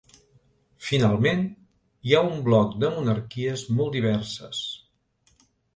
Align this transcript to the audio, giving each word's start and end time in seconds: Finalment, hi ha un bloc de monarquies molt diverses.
Finalment, 0.85 1.43
hi 2.09 2.15
ha 2.17 2.23
un 2.31 2.41
bloc 2.49 2.75
de 2.85 2.91
monarquies 2.99 3.69
molt 3.79 3.99
diverses. 4.01 4.65